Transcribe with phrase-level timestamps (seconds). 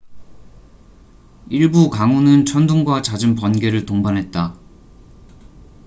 [1.51, 4.57] 일부 강우는 천둥과 잦은 번개를 동반했다